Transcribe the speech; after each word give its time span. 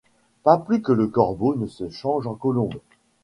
Pas 0.41 0.57
plus 0.57 0.81
qùe 0.81 0.93
le 0.95 1.07
corbeau 1.09 1.53
ne 1.53 1.67
se 1.67 1.87
change 1.91 2.25
en 2.25 2.33
colombe 2.33 2.73